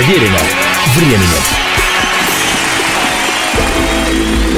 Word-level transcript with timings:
Проверено 0.00 0.38
временем. 0.96 1.28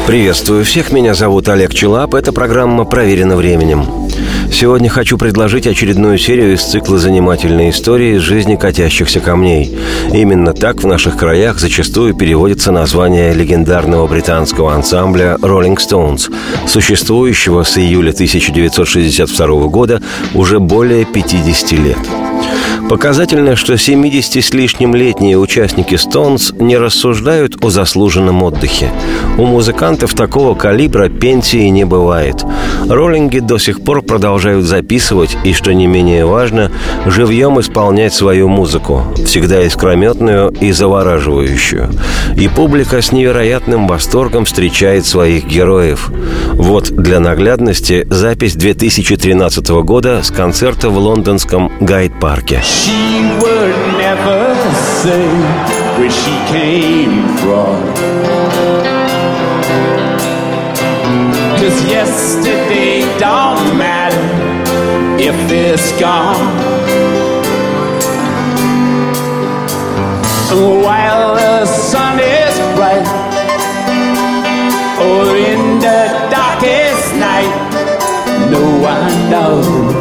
Приветствую 0.07 0.65
всех, 0.65 0.93
меня 0.93 1.15
зовут 1.15 1.49
Олег 1.49 1.75
Челап, 1.75 2.15
это 2.15 2.33
программа 2.33 2.85
«Проверено 2.85 3.35
временем». 3.35 3.85
Сегодня 4.53 4.89
хочу 4.89 5.19
предложить 5.19 5.67
очередную 5.67 6.17
серию 6.17 6.55
из 6.55 6.63
цикла 6.63 6.97
«Занимательные 6.97 7.71
истории 7.71 8.19
из 8.19 8.21
жизни 8.21 8.55
катящихся 8.55 9.19
камней». 9.19 9.77
Именно 10.13 10.53
так 10.53 10.85
в 10.85 10.87
наших 10.87 11.17
краях 11.17 11.59
зачастую 11.59 12.15
переводится 12.15 12.71
название 12.71 13.35
легендарного 13.35 14.07
британского 14.07 14.73
ансамбля 14.73 15.39
«Rolling 15.43 15.77
Stones», 15.79 16.33
существующего 16.69 17.65
с 17.65 17.77
июля 17.79 18.13
1962 18.13 19.47
года 19.67 20.01
уже 20.35 20.61
более 20.61 21.05
50 21.05 21.73
лет. 21.73 21.99
Показательно, 22.93 23.57
что 23.57 23.79
70 23.79 24.45
с 24.45 24.53
лишним 24.53 24.95
летние 24.95 25.39
участники 25.39 25.95
«Стоунс» 25.95 26.53
не 26.53 26.77
рассуждают 26.77 27.57
о 27.65 27.71
заслуженном 27.71 28.43
отдыхе. 28.43 28.91
У 29.39 29.47
музыкантов 29.47 30.13
такого 30.13 30.55
калибра 30.55 31.09
пенсии 31.09 31.69
не 31.69 31.85
бывает. 31.85 32.45
Роллинги 32.87 33.39
до 33.39 33.57
сих 33.57 33.83
пор 33.83 34.03
продолжают 34.03 34.67
записывать 34.67 35.39
и, 35.43 35.55
что 35.55 35.73
не 35.73 35.87
менее 35.87 36.27
важно, 36.27 36.71
живьем 37.07 37.59
исполнять 37.59 38.13
свою 38.13 38.49
музыку, 38.49 39.05
всегда 39.25 39.63
искрометную 39.63 40.51
и 40.61 40.71
завораживающую. 40.71 41.89
И 42.37 42.47
публика 42.49 43.01
с 43.01 43.11
невероятным 43.11 43.87
восторгом 43.87 44.45
встречает 44.45 45.07
своих 45.07 45.47
героев. 45.47 46.11
Вот 46.53 46.91
для 46.91 47.21
наглядности 47.21 48.07
запись 48.11 48.55
2013 48.55 49.67
года 49.83 50.21
с 50.23 50.31
концерта 50.31 50.91
в 50.91 50.99
лондонском 50.99 51.73
Гайд-парке. 51.81 52.61
She 52.83 53.23
would 53.41 53.77
never 53.97 54.55
say 55.03 55.29
where 55.99 56.11
she 56.11 56.35
came 56.51 57.29
from. 57.39 57.79
Cause 61.59 61.79
yesterday 61.87 63.03
don't 63.21 63.79
matter 63.79 64.27
if 65.21 65.37
it's 65.51 65.93
gone. 66.01 66.43
While 70.85 71.37
the 71.37 71.67
sun 71.67 72.19
is 72.19 72.55
bright, 72.75 73.07
or 75.07 75.37
in 75.37 75.79
the 75.79 76.01
darkest 76.31 77.15
night, 77.15 77.53
no 78.51 78.65
one 78.81 79.31
knows 79.31 79.92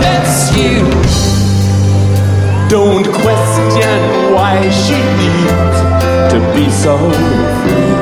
miss 0.00 0.56
you. 0.56 0.80
Don't 2.68 3.06
question 3.22 4.00
why 4.34 4.68
she 4.70 4.98
needs 5.20 5.78
to 6.32 6.38
be 6.54 6.70
so 6.70 6.98
free. 6.98 7.95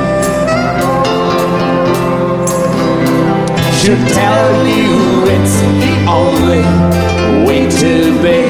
She'll 3.85 4.07
tell 4.07 4.65
you 4.65 5.25
it's 5.27 5.61
the 5.61 5.95
only 6.09 6.65
way 7.45 7.69
to 7.69 8.19
be. 8.19 8.41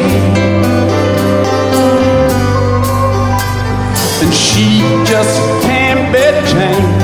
And 4.24 4.34
she 4.34 4.80
just 5.04 5.38
can't 5.62 6.08
be 6.14 6.24
chained 6.50 7.02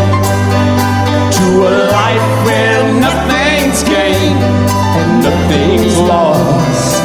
to 1.35 1.45
a 1.67 1.91
life 1.91 2.45
where 2.45 2.81
nothing's 3.01 3.83
gained 3.83 4.39
and 4.95 5.23
nothing's 5.25 5.97
lost. 5.97 7.03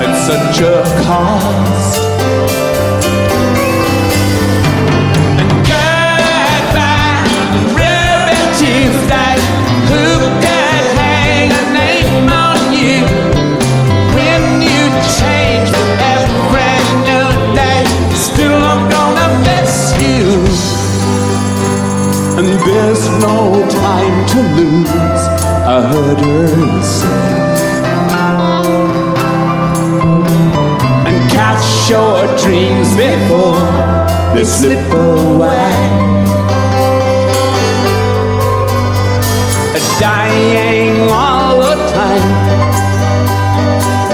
It's 0.00 0.20
such 0.26 0.60
a 0.62 0.82
cost. 1.04 2.65
There's 22.66 23.08
no 23.22 23.38
time 23.70 24.16
to 24.32 24.38
lose. 24.58 25.22
I 25.74 25.76
heard 25.90 26.18
her 26.18 26.82
say. 26.82 27.22
And 31.08 31.30
catch 31.30 31.90
your 31.90 32.18
dreams 32.42 32.88
before 32.96 33.66
they 34.34 34.44
slip 34.44 34.92
away. 34.92 36.06
dying 40.00 41.08
all 41.10 41.56
the 41.58 41.74
time. 41.96 42.28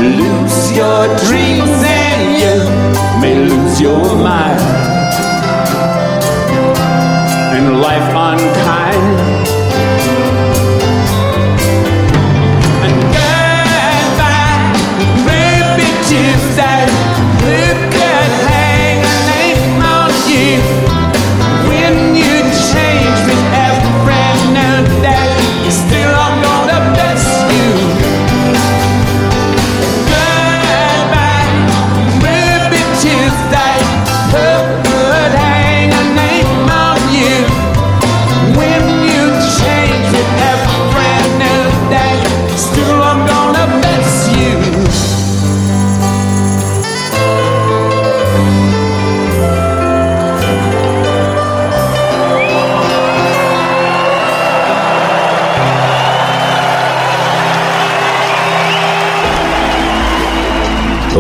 Lose 0.01 0.77
your 0.77 1.07
dreams 1.27 1.83
and 1.85 2.23
you 2.43 2.57
may 3.21 3.35
lose 3.35 3.81
your 3.81 4.15
mind. 4.17 4.62
And 7.55 7.83
life 7.83 8.09
unkind. 8.15 8.82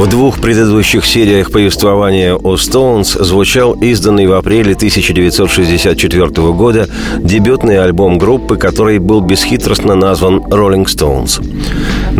В 0.02 0.08
двух 0.08 0.40
предыдущих 0.40 1.06
сериях 1.06 1.52
повествования 1.52 2.34
о 2.34 2.56
Стоунс 2.56 3.12
звучал 3.12 3.74
изданный 3.74 4.26
в 4.26 4.32
апреле 4.32 4.74
1964 4.74 6.26
года 6.54 6.88
дебютный 7.20 7.80
альбом 7.80 8.18
группы, 8.18 8.56
который 8.56 8.98
был 8.98 9.20
бесхитростно 9.20 9.94
назван 9.94 10.38
«Rolling 10.38 10.86
Stones». 10.86 11.40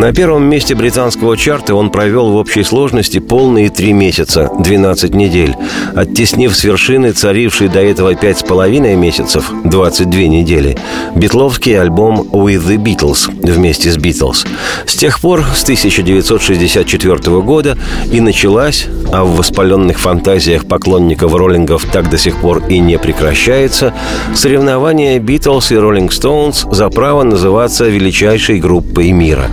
На 0.02 0.12
первом 0.12 0.42
месте 0.50 0.74
британского 0.74 1.36
чарта 1.36 1.76
он 1.76 1.88
провел 1.88 2.32
в 2.32 2.34
общей 2.34 2.64
сложности 2.64 3.20
полные 3.20 3.70
три 3.70 3.92
месяца, 3.92 4.50
12 4.58 5.14
недель, 5.14 5.54
оттеснив 5.94 6.56
с 6.56 6.64
вершины 6.64 7.12
царивший 7.12 7.68
до 7.68 7.80
этого 7.80 8.16
пять 8.16 8.38
с 8.38 8.42
половиной 8.42 8.96
месяцев, 8.96 9.52
22 9.62 10.22
недели, 10.22 10.76
битловский 11.14 11.80
альбом 11.80 12.22
«With 12.32 12.66
the 12.66 12.78
Beatles» 12.78 13.30
вместе 13.48 13.92
с 13.92 13.96
«Beatles». 13.96 14.44
С 14.86 14.96
тех 14.96 15.20
пор, 15.20 15.44
с 15.54 15.62
1964 15.62 17.40
года, 17.40 17.78
и 18.10 18.20
началась, 18.20 18.86
а 19.12 19.22
в 19.22 19.36
воспаленных 19.36 20.00
фантазиях 20.00 20.66
поклонников 20.66 21.32
роллингов 21.32 21.84
так 21.84 22.10
до 22.10 22.18
сих 22.18 22.40
пор 22.40 22.66
и 22.68 22.80
не 22.80 22.98
прекращается, 22.98 23.94
соревнование 24.34 25.20
«Битлз» 25.20 25.70
и 25.70 25.76
«Роллинг 25.76 26.12
Стоунс» 26.12 26.66
за 26.72 26.88
право 26.88 27.22
называться 27.22 27.84
величайшей 27.84 28.58
группой 28.58 29.12
мира. 29.12 29.48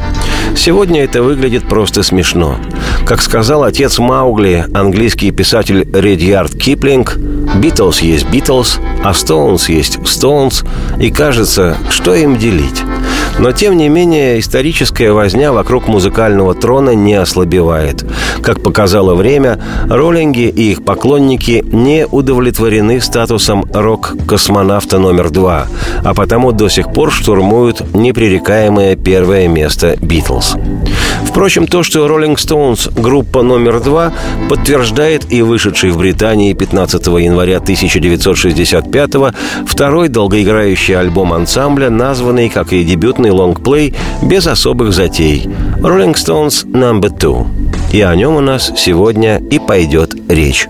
Сегодня 0.56 1.04
это 1.04 1.24
выглядит 1.24 1.68
просто 1.68 2.04
смешно. 2.04 2.58
Как 3.06 3.22
сказал 3.22 3.64
отец 3.64 3.98
Маугли, 4.00 4.66
английский 4.74 5.32
писатель 5.32 5.88
Редьярд 5.94 6.54
Киплинг, 6.54 7.18
«Битлз 7.56 8.02
есть 8.02 8.30
Битлз, 8.30 8.80
а 9.04 9.14
Стоунс 9.14 9.70
есть 9.70 10.00
Стоунс, 10.08 10.64
и 11.00 11.10
кажется, 11.10 11.78
что 11.90 12.14
им 12.14 12.38
делить?» 12.38 12.84
Но, 13.40 13.54
тем 13.54 13.78
не 13.78 13.88
менее, 13.88 14.40
историческая 14.40 15.12
возня 15.14 15.54
вокруг 15.54 15.88
музыкального 15.88 16.54
трона 16.54 16.94
не 16.94 17.14
ослабевает. 17.14 18.06
Как 18.44 18.62
показало 18.62 19.16
время, 19.16 19.62
роллинги 19.90 20.48
и 20.50 20.72
их 20.72 20.84
поклонники 20.84 21.64
не 21.72 22.06
удовлетворены 22.06 23.00
статусом 23.00 23.66
рок-космонавта 23.74 25.00
номер 25.00 25.30
два, 25.30 25.68
а 26.04 26.14
потому 26.14 26.52
до 26.52 26.68
сих 26.68 26.92
пор 26.92 27.12
штурмуют 27.12 27.96
непререкаемое 27.96 28.96
первое 28.98 29.48
место 29.48 29.96
«Битлз». 30.02 30.56
Впрочем, 31.40 31.68
то, 31.68 31.84
что 31.84 32.06
«Роллинг 32.06 32.38
Стоунс» 32.38 32.90
группа 32.90 33.44
номер 33.44 33.80
два, 33.80 34.12
подтверждает 34.50 35.32
и 35.32 35.42
вышедший 35.42 35.92
в 35.92 35.98
Британии 35.98 36.52
15 36.52 37.08
января 37.08 37.60
1965 37.60 39.34
второй 39.66 40.10
долгоиграющий 40.10 41.00
альбом 41.00 41.32
ансамбля, 41.32 41.90
названный, 41.90 42.50
как 42.50 42.74
и 42.74 42.84
дебютный 42.84 43.32
лонгплей, 43.32 43.96
без 44.22 44.48
особых 44.48 44.92
затей 44.92 45.48
«Rolling 45.78 46.16
Stones 46.16 46.66
No. 46.66 47.00
2». 47.00 47.48
И 47.94 48.02
о 48.02 48.14
нем 48.18 48.36
у 48.36 48.42
нас 48.42 48.74
сегодня 48.76 49.38
и 49.38 49.60
пойдет 49.60 50.16
речь. 50.28 50.68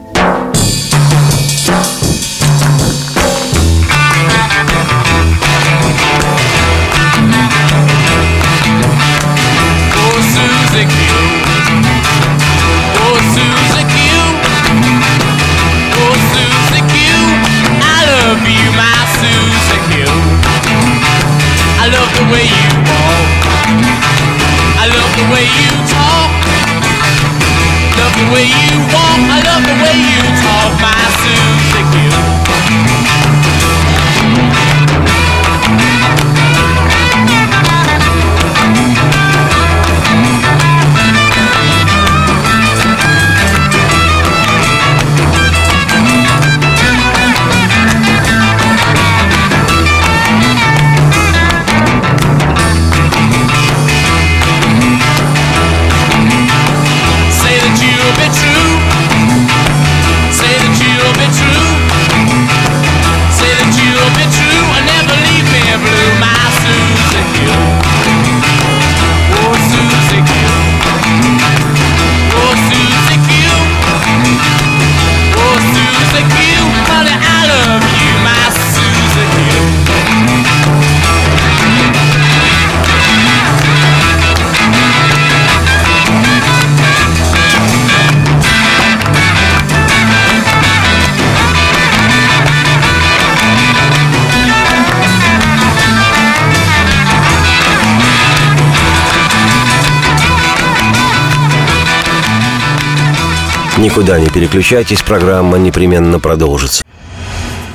Никуда 103.80 104.20
не 104.20 104.28
переключайтесь, 104.28 105.02
программа 105.02 105.58
непременно 105.58 106.20
продолжится. 106.20 106.84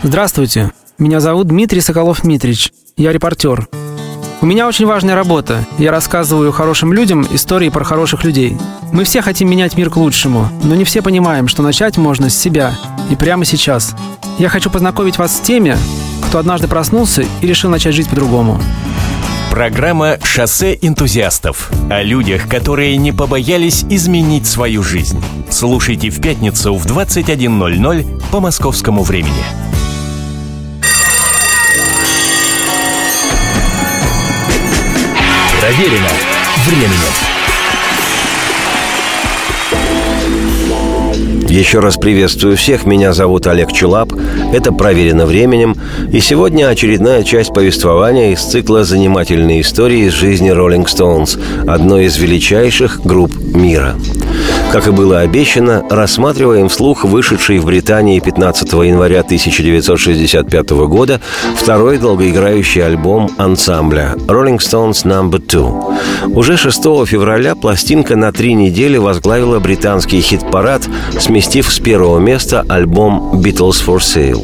Здравствуйте, 0.02 0.70
меня 0.98 1.18
зовут 1.18 1.46
Дмитрий 1.46 1.80
Соколов-Митрич, 1.80 2.72
я 2.98 3.10
репортер. 3.10 3.66
У 4.42 4.46
меня 4.46 4.68
очень 4.68 4.84
важная 4.84 5.14
работа. 5.14 5.64
Я 5.78 5.90
рассказываю 5.90 6.52
хорошим 6.52 6.92
людям 6.92 7.26
истории 7.32 7.70
про 7.70 7.84
хороших 7.84 8.22
людей. 8.22 8.54
Мы 8.92 9.04
все 9.04 9.22
хотим 9.22 9.48
менять 9.48 9.78
мир 9.78 9.88
к 9.88 9.96
лучшему, 9.96 10.50
но 10.62 10.74
не 10.74 10.84
все 10.84 11.00
понимаем, 11.00 11.48
что 11.48 11.62
начать 11.62 11.96
можно 11.96 12.28
с 12.28 12.36
себя 12.36 12.74
и 13.08 13.16
прямо 13.16 13.46
сейчас. 13.46 13.96
Я 14.38 14.50
хочу 14.50 14.68
познакомить 14.68 15.16
вас 15.16 15.34
с 15.34 15.40
теми, 15.40 15.74
кто 16.28 16.36
однажды 16.36 16.68
проснулся 16.68 17.24
и 17.40 17.46
решил 17.46 17.70
начать 17.70 17.94
жить 17.94 18.10
по-другому. 18.10 18.60
Программа 19.54 20.18
«Шоссе 20.20 20.76
энтузиастов» 20.82 21.70
о 21.88 22.02
людях, 22.02 22.48
которые 22.48 22.96
не 22.96 23.12
побоялись 23.12 23.84
изменить 23.88 24.48
свою 24.48 24.82
жизнь. 24.82 25.22
Слушайте 25.48 26.10
в 26.10 26.20
пятницу 26.20 26.74
в 26.74 26.84
21.00 26.84 28.30
по 28.32 28.40
московскому 28.40 29.04
времени. 29.04 29.44
Проверено 35.60 36.10
временем. 36.66 37.33
Еще 41.54 41.78
раз 41.78 41.96
приветствую 41.96 42.56
всех. 42.56 42.84
Меня 42.84 43.12
зовут 43.12 43.46
Олег 43.46 43.70
Чулап. 43.70 44.12
Это 44.52 44.72
«Проверено 44.72 45.24
временем». 45.24 45.76
И 46.10 46.18
сегодня 46.18 46.66
очередная 46.66 47.22
часть 47.22 47.54
повествования 47.54 48.32
из 48.32 48.40
цикла 48.40 48.82
«Занимательные 48.82 49.60
истории 49.60 50.06
из 50.06 50.14
жизни 50.14 50.48
Роллинг 50.48 50.88
Стоунс», 50.88 51.38
одной 51.64 52.06
из 52.06 52.16
величайших 52.16 53.02
групп 53.04 53.36
мира. 53.36 53.94
Как 54.74 54.88
и 54.88 54.90
было 54.90 55.20
обещано, 55.20 55.84
рассматриваем 55.88 56.68
вслух 56.68 57.04
вышедший 57.04 57.58
в 57.58 57.66
Британии 57.66 58.18
15 58.18 58.72
января 58.72 59.20
1965 59.20 60.70
года 60.88 61.20
второй 61.56 61.98
долгоиграющий 61.98 62.84
альбом 62.84 63.30
ансамбля 63.38 64.14
«Rolling 64.26 64.58
Stones 64.58 65.04
No. 65.04 65.30
2». 65.30 66.34
Уже 66.34 66.56
6 66.56 66.76
февраля 67.06 67.54
пластинка 67.54 68.16
на 68.16 68.32
три 68.32 68.54
недели 68.54 68.96
возглавила 68.96 69.60
британский 69.60 70.20
хит-парад, 70.20 70.82
сместив 71.20 71.72
с 71.72 71.78
первого 71.78 72.18
места 72.18 72.66
альбом 72.68 73.30
«Beatles 73.34 73.80
for 73.80 73.98
Sale». 73.98 74.42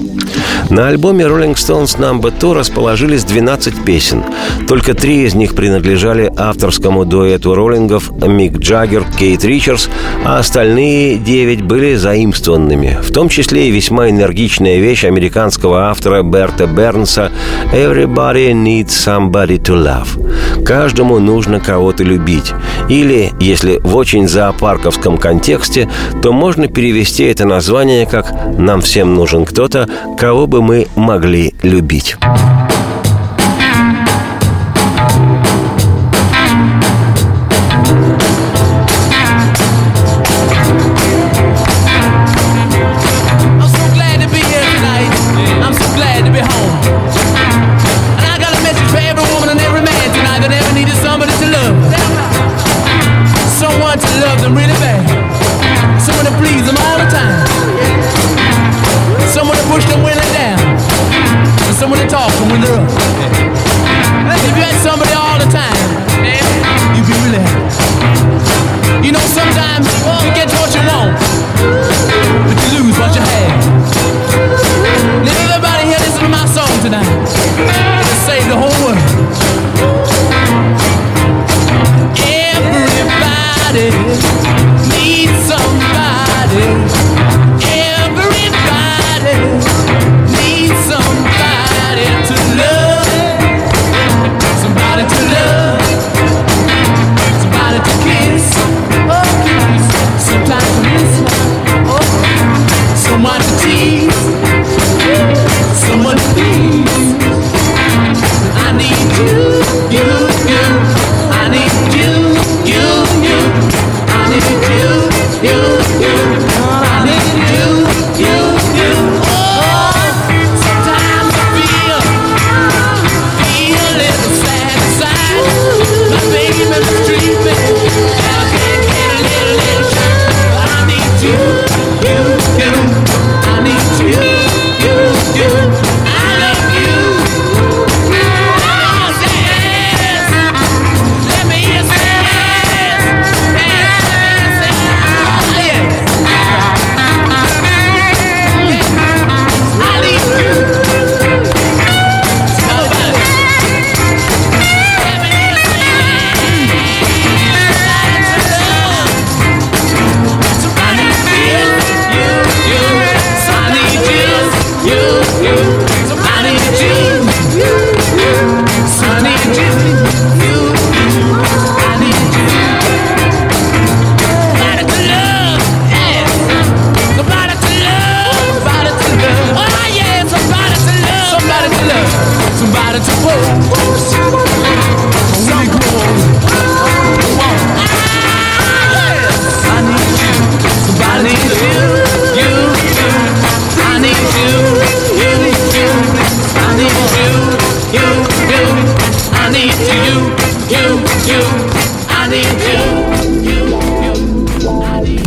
На 0.68 0.88
альбоме 0.88 1.24
Rolling 1.24 1.54
Stones 1.54 1.98
No. 1.98 2.20
2 2.20 2.54
расположились 2.54 3.24
12 3.24 3.84
песен. 3.84 4.22
Только 4.68 4.94
три 4.94 5.24
из 5.24 5.34
них 5.34 5.54
принадлежали 5.54 6.30
авторскому 6.36 7.04
дуэту 7.04 7.54
роллингов 7.54 8.10
Мик 8.10 8.58
Джаггер, 8.58 9.04
Кейт 9.18 9.44
Ричардс, 9.44 9.88
а 10.24 10.38
остальные 10.38 11.16
девять 11.16 11.62
были 11.62 11.94
заимствованными, 11.94 12.98
в 13.02 13.12
том 13.12 13.28
числе 13.28 13.68
и 13.68 13.70
весьма 13.70 14.10
энергичная 14.10 14.78
вещь 14.78 15.04
американского 15.04 15.88
автора 15.88 16.22
Берта 16.22 16.66
Бернса 16.66 17.30
«Everybody 17.72 18.52
needs 18.52 18.88
somebody 18.88 19.58
to 19.58 19.74
love». 19.74 20.64
Каждому 20.64 21.18
нужно 21.18 21.60
кого-то 21.60 22.04
любить. 22.04 22.52
Или, 22.88 23.32
если 23.40 23.78
в 23.82 23.96
очень 23.96 24.28
зоопарковском 24.28 25.16
контексте, 25.18 25.88
то 26.22 26.32
можно 26.32 26.68
перевести 26.68 27.24
это 27.24 27.44
название 27.44 28.06
как 28.06 28.32
«Нам 28.58 28.80
всем 28.80 29.14
нужен 29.14 29.44
кто-то, 29.44 29.88
кого 30.18 30.46
бы 30.50 30.62
мы 30.62 30.88
могли 30.96 31.54
любить». 31.62 32.16
girls. 62.70 62.99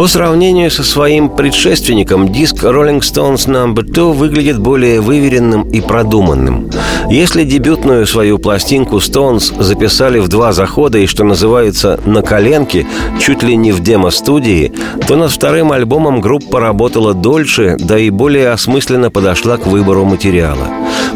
По 0.04 0.08
сравнению 0.08 0.70
со 0.72 0.84
своим 0.84 1.30
предшественником, 1.30 2.28
диск 2.30 2.64
Rolling 2.64 3.00
Stones 3.00 3.48
No. 3.48 3.74
2 3.74 4.12
выглядит 4.12 4.60
более 4.60 5.00
выверенным 5.00 5.70
и 5.70 5.82
продуманным. 5.82 6.70
Если 7.14 7.44
дебютную 7.44 8.08
свою 8.08 8.40
пластинку 8.40 8.96
Stones 8.98 9.62
записали 9.62 10.18
в 10.18 10.30
два 10.30 10.52
захода 10.52 10.98
и, 10.98 11.06
что 11.06 11.24
называется, 11.24 12.00
на 12.06 12.24
коленке, 12.24 12.88
чуть 13.22 13.44
ли 13.44 13.56
не 13.56 13.72
в 13.72 13.82
демо-студии, 13.82 14.74
то 15.08 15.16
над 15.16 15.30
вторым 15.30 15.72
альбомом 15.72 16.22
группа 16.22 16.60
работала 16.60 17.14
дольше, 17.14 17.78
да 17.78 18.00
и 18.00 18.10
более 18.10 18.50
осмысленно 18.50 19.12
подошла 19.12 19.58
к 19.58 19.68
выбору 19.68 20.06
материала. 20.06 20.68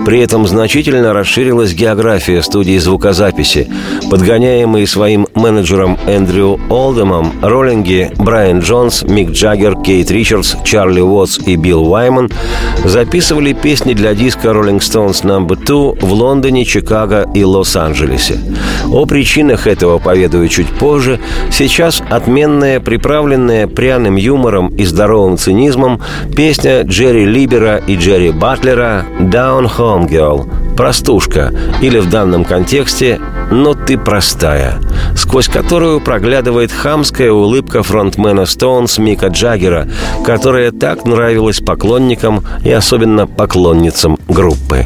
При 0.05 0.19
этом 0.19 0.47
значительно 0.47 1.13
расширилась 1.13 1.73
география 1.73 2.43
студии 2.43 2.77
звукозаписи. 2.77 3.67
Подгоняемые 4.11 4.85
своим 4.85 5.27
менеджером 5.33 5.97
Эндрю 6.05 6.59
Олдемом, 6.69 7.33
роллинги 7.41 8.11
Брайан 8.17 8.59
Джонс, 8.59 9.01
Мик 9.01 9.31
Джаггер, 9.31 9.81
Кейт 9.81 10.11
Ричардс, 10.11 10.55
Чарли 10.63 11.01
Уотс 11.01 11.39
и 11.39 11.55
Билл 11.55 11.91
Уайман 11.91 12.29
записывали 12.85 13.53
песни 13.53 13.93
для 13.93 14.13
диска 14.13 14.49
Rolling 14.49 14.79
Stones 14.79 15.23
No. 15.23 15.47
2 15.47 15.86
в 15.93 16.11
Лондоне, 16.13 16.65
Чикаго 16.65 17.27
и 17.33 17.43
Лос-Анджелесе. 17.43 18.39
О 18.91 19.05
причинах 19.05 19.67
этого 19.67 19.99
поведаю 19.99 20.47
чуть 20.47 20.67
позже. 20.67 21.19
Сейчас 21.51 22.01
отменная, 22.09 22.79
приправленная 22.79 23.67
пряным 23.67 24.15
юмором 24.15 24.69
и 24.69 24.85
здоровым 24.85 25.37
цинизмом 25.37 26.01
песня 26.35 26.83
Джерри 26.83 27.25
Либера 27.25 27.77
и 27.77 27.95
Джерри 27.95 28.31
Батлера 28.31 29.05
«Down 29.19 29.69
Home 29.77 30.09
Girl» 30.09 30.75
«Простушка» 30.75 31.53
или 31.81 31.99
в 31.99 32.09
данном 32.09 32.45
контексте 32.45 33.19
«Но 33.51 33.73
ты 33.73 33.97
простая», 33.97 34.75
сквозь 35.15 35.47
которую 35.47 36.01
проглядывает 36.01 36.71
хамская 36.71 37.31
улыбка 37.31 37.81
фронтмена 37.83 38.45
Стоунс 38.45 38.97
Мика 38.97 39.27
Джаггера, 39.27 39.87
которая 40.25 40.71
так 40.71 41.05
нравилась 41.05 41.59
поклонникам 41.59 42.43
и 42.63 42.71
особенно 42.71 43.25
поклонницам 43.25 44.17
группы. 44.27 44.85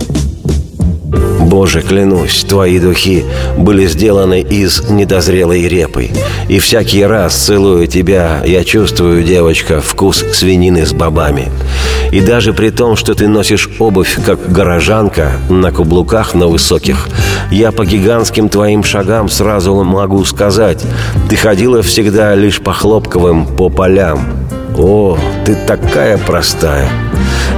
Боже, 1.42 1.82
клянусь, 1.82 2.46
твои 2.48 2.80
духи 2.80 3.26
были 3.58 3.88
сделаны 3.88 4.42
из 4.42 4.90
недозрелой 4.90 5.68
репы. 5.68 6.10
И 6.48 6.60
всякий 6.60 7.04
раз, 7.04 7.34
целуя 7.34 7.88
тебя, 7.88 8.42
я 8.46 8.64
чувствую, 8.64 9.24
девочка, 9.24 9.82
вкус 9.82 10.24
свинины 10.34 10.86
с 10.86 10.94
бобами. 10.94 11.52
И 12.12 12.22
даже 12.22 12.54
при 12.54 12.70
том, 12.70 12.96
что 12.96 13.16
ты 13.16 13.28
носишь 13.28 13.70
обувь, 13.80 14.18
как 14.26 14.52
горожанка, 14.52 15.34
на 15.50 15.72
каблуках 15.72 16.36
на 16.36 16.48
высоких, 16.48 17.10
я 17.52 17.72
по 17.72 17.86
гигантским 17.86 18.48
твоим 18.48 18.84
шагам 18.84 19.28
сразу 19.28 19.84
могу 19.84 20.24
сказать, 20.26 20.84
ты 21.30 21.36
ходила 21.36 21.82
всегда 21.82 22.36
лишь 22.36 22.62
по 22.62 22.72
хлопковым, 22.72 23.48
по 23.48 23.70
полям. 23.70 24.28
О, 24.78 25.18
ты 25.46 25.56
такая 25.56 26.18
простая. 26.18 26.88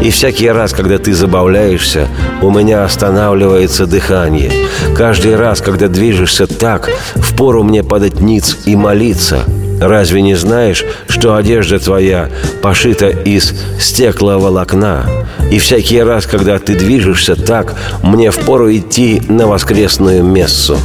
И 0.03 0.11
всякий 0.11 0.49
раз, 0.49 0.73
когда 0.73 0.97
ты 0.97 1.13
забавляешься, 1.13 2.09
у 2.41 2.51
меня 2.51 2.83
останавливается 2.83 3.85
дыхание. 3.85 4.51
Каждый 4.97 5.37
раз, 5.37 5.61
когда 5.61 5.87
движешься 5.87 6.45
так, 6.45 6.89
впору 7.15 7.63
мне 7.63 7.83
падать 7.83 8.19
ниц 8.19 8.57
и 8.65 8.75
молиться. 8.75 9.45
Разве 9.79 10.21
не 10.21 10.35
знаешь, 10.35 10.83
что 11.07 11.35
одежда 11.35 11.79
твоя 11.79 12.29
пошита 12.61 13.07
из 13.07 13.53
стекловолокна? 13.79 15.05
И 15.49 15.57
всякий 15.57 16.01
раз, 16.01 16.25
когда 16.25 16.59
ты 16.59 16.75
движешься 16.75 17.35
так, 17.37 17.73
мне 18.01 18.29
впору 18.29 18.69
идти 18.73 19.21
на 19.29 19.47
воскресную 19.47 20.21
мессу. 20.21 20.77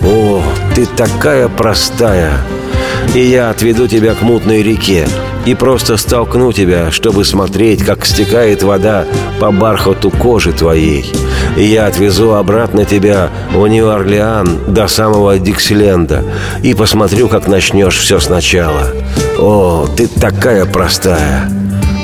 О, 0.00 0.42
ты 0.74 0.86
такая 0.86 1.48
простая. 1.48 2.32
И 3.14 3.20
я 3.20 3.50
отведу 3.50 3.86
тебя 3.86 4.14
к 4.14 4.22
мутной 4.22 4.62
реке 4.62 5.06
и 5.46 5.54
просто 5.54 5.96
столкну 5.96 6.52
тебя, 6.52 6.90
чтобы 6.90 7.24
смотреть, 7.24 7.84
как 7.84 8.04
стекает 8.06 8.64
вода 8.64 9.04
по 9.38 9.52
бархату 9.52 10.10
кожи 10.10 10.52
твоей. 10.52 11.12
И 11.56 11.64
я 11.64 11.86
отвезу 11.86 12.34
обратно 12.34 12.84
тебя 12.84 13.30
в 13.52 13.64
Нью-Орлеан 13.66 14.72
до 14.74 14.88
самого 14.88 15.38
Диксиленда 15.38 16.24
и 16.62 16.74
посмотрю, 16.74 17.28
как 17.28 17.46
начнешь 17.46 17.98
все 17.98 18.18
сначала. 18.18 18.88
О, 19.38 19.86
ты 19.96 20.08
такая 20.08 20.64
простая. 20.64 21.48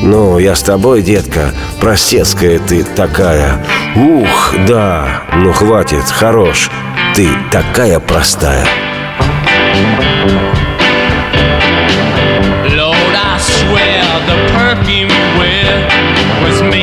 Ну, 0.02 0.38
я 0.38 0.54
с 0.54 0.62
тобой, 0.62 1.02
детка, 1.02 1.50
простецкая 1.80 2.60
ты 2.60 2.84
такая. 2.84 3.64
Ух, 3.96 4.54
да, 4.68 5.22
ну 5.34 5.52
хватит, 5.52 6.04
хорош. 6.04 6.70
Ты 7.14 7.28
такая 7.50 7.98
простая. 7.98 8.66
Milky 14.70 15.04
Way 15.36 15.64
was 16.44 16.62
made. 16.62 16.79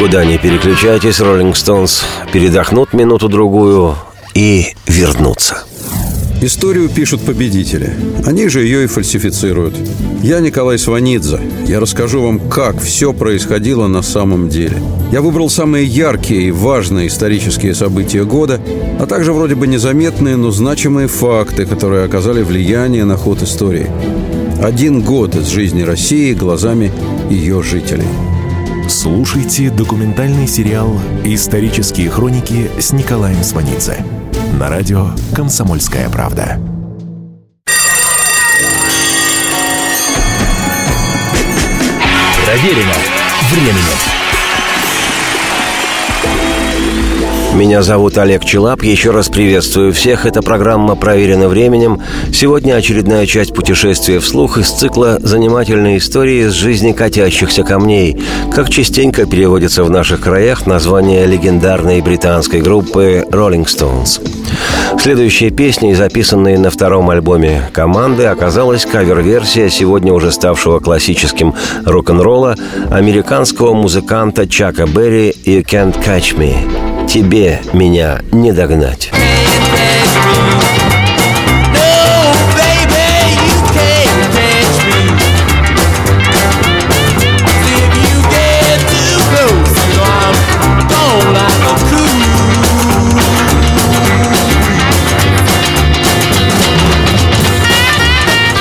Никуда 0.00 0.24
не 0.24 0.38
переключайтесь, 0.38 1.20
Роллинг 1.20 1.54
Стоунс. 1.54 2.04
Передохнут 2.32 2.94
минуту-другую 2.94 3.96
и 4.34 4.68
вернутся. 4.86 5.64
Историю 6.40 6.88
пишут 6.88 7.20
победители. 7.20 7.92
Они 8.24 8.48
же 8.48 8.62
ее 8.62 8.84
и 8.84 8.86
фальсифицируют. 8.86 9.74
Я 10.22 10.40
Николай 10.40 10.78
Сванидзе. 10.78 11.38
Я 11.66 11.80
расскажу 11.80 12.22
вам, 12.22 12.40
как 12.48 12.80
все 12.80 13.12
происходило 13.12 13.88
на 13.88 14.00
самом 14.00 14.48
деле. 14.48 14.82
Я 15.12 15.20
выбрал 15.20 15.50
самые 15.50 15.84
яркие 15.84 16.44
и 16.44 16.50
важные 16.50 17.08
исторические 17.08 17.74
события 17.74 18.24
года, 18.24 18.58
а 18.98 19.04
также 19.04 19.34
вроде 19.34 19.54
бы 19.54 19.66
незаметные, 19.66 20.36
но 20.36 20.50
значимые 20.50 21.08
факты, 21.08 21.66
которые 21.66 22.06
оказали 22.06 22.42
влияние 22.42 23.04
на 23.04 23.18
ход 23.18 23.42
истории. 23.42 23.90
Один 24.62 25.02
год 25.02 25.34
из 25.34 25.48
жизни 25.48 25.82
России 25.82 26.32
глазами 26.32 26.90
ее 27.28 27.62
жителей. 27.62 28.08
Слушайте 28.88 29.70
документальный 29.70 30.46
сериал 30.46 31.00
«Исторические 31.24 32.10
хроники» 32.10 32.70
с 32.78 32.92
Николаем 32.92 33.42
Сванидзе 33.42 34.04
на 34.58 34.68
радио 34.68 35.10
«Комсомольская 35.34 36.08
правда». 36.08 36.58
Проверено 42.44 42.94
временем. 43.52 44.09
Меня 47.54 47.82
зовут 47.82 48.16
Олег 48.16 48.44
Челап. 48.44 48.82
Еще 48.82 49.10
раз 49.10 49.28
приветствую 49.28 49.92
всех. 49.92 50.24
Это 50.24 50.40
программа 50.40 50.94
«Проверено 50.94 51.48
временем». 51.48 52.00
Сегодня 52.32 52.74
очередная 52.74 53.26
часть 53.26 53.52
путешествия 53.52 54.20
вслух 54.20 54.56
из 54.56 54.70
цикла 54.70 55.18
«Занимательные 55.20 55.98
истории 55.98 56.46
из 56.46 56.52
жизни 56.52 56.92
катящихся 56.92 57.64
камней», 57.64 58.22
как 58.54 58.70
частенько 58.70 59.26
переводится 59.26 59.82
в 59.82 59.90
наших 59.90 60.20
краях 60.20 60.66
название 60.66 61.26
легендарной 61.26 62.00
британской 62.00 62.60
группы 62.60 63.26
«Rolling 63.30 63.66
Stones». 63.66 64.20
Следующая 64.98 65.50
песня, 65.50 65.94
записанная 65.94 66.56
на 66.56 66.70
втором 66.70 67.10
альбоме 67.10 67.62
команды, 67.72 68.26
оказалась 68.26 68.86
кавер-версия 68.86 69.70
сегодня 69.70 70.12
уже 70.12 70.30
ставшего 70.30 70.78
классическим 70.78 71.54
рок-н-ролла 71.84 72.56
американского 72.90 73.74
музыканта 73.74 74.46
Чака 74.46 74.86
Берри 74.86 75.34
«You 75.44 75.64
Can't 75.64 75.96
Catch 76.04 76.38
Me». 76.38 76.89
Тебе 77.12 77.58
меня 77.72 78.20
не 78.30 78.52
догнать. 78.52 79.10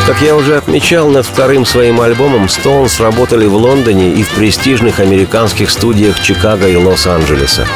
Как 0.09 0.23
я 0.23 0.35
уже 0.35 0.57
отмечал, 0.57 1.07
над 1.07 1.23
вторым 1.23 1.67
своим 1.67 2.01
альбомом 2.01 2.45
Stones 2.45 2.99
работали 2.99 3.45
в 3.45 3.53
Лондоне 3.53 4.11
и 4.11 4.23
в 4.23 4.29
престижных 4.29 4.99
американских 4.99 5.69
студиях 5.69 6.19
Чикаго 6.19 6.67
и 6.67 6.75
Лос-Анджелеса. 6.75 7.67